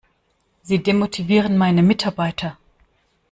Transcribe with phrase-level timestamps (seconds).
[0.63, 2.57] Sie demotivieren meine Mitarbeiter!